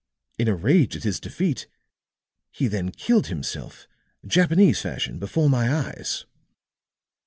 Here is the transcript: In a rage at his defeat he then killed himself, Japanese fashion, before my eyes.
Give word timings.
In 0.39 0.47
a 0.47 0.55
rage 0.55 0.95
at 0.95 1.03
his 1.03 1.19
defeat 1.19 1.67
he 2.49 2.67
then 2.67 2.89
killed 2.89 3.27
himself, 3.27 3.87
Japanese 4.25 4.81
fashion, 4.81 5.19
before 5.19 5.47
my 5.47 5.71
eyes. 5.71 6.25